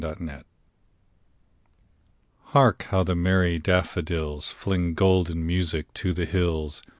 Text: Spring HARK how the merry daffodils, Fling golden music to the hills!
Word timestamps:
Spring 0.03 0.43
HARK 2.45 2.87
how 2.89 3.03
the 3.03 3.15
merry 3.15 3.59
daffodils, 3.59 4.49
Fling 4.49 4.95
golden 4.95 5.45
music 5.45 5.93
to 5.93 6.11
the 6.11 6.25
hills! 6.25 6.81